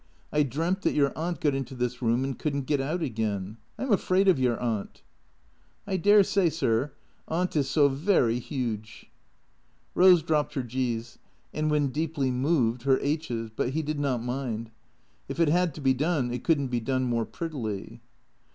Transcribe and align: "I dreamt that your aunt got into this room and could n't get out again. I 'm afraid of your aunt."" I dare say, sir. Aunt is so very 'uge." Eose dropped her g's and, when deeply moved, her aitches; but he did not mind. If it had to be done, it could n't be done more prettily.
"I 0.31 0.41
dreamt 0.41 0.81
that 0.81 0.93
your 0.95 1.15
aunt 1.15 1.39
got 1.41 1.53
into 1.53 1.75
this 1.75 2.01
room 2.01 2.23
and 2.23 2.35
could 2.35 2.55
n't 2.55 2.65
get 2.65 2.81
out 2.81 3.03
again. 3.03 3.57
I 3.77 3.83
'm 3.83 3.91
afraid 3.93 4.27
of 4.27 4.39
your 4.39 4.59
aunt."" 4.59 5.03
I 5.85 5.97
dare 5.97 6.23
say, 6.23 6.49
sir. 6.49 6.91
Aunt 7.27 7.55
is 7.55 7.69
so 7.69 7.87
very 7.87 8.39
'uge." 8.41 9.05
Eose 9.95 10.25
dropped 10.25 10.55
her 10.55 10.63
g's 10.63 11.19
and, 11.53 11.69
when 11.69 11.89
deeply 11.89 12.31
moved, 12.31 12.81
her 12.81 12.97
aitches; 12.99 13.51
but 13.55 13.73
he 13.75 13.83
did 13.83 13.99
not 13.99 14.23
mind. 14.23 14.71
If 15.29 15.39
it 15.39 15.49
had 15.49 15.71
to 15.75 15.81
be 15.81 15.93
done, 15.93 16.33
it 16.33 16.43
could 16.43 16.59
n't 16.59 16.71
be 16.71 16.79
done 16.79 17.03
more 17.03 17.25
prettily. 17.27 18.01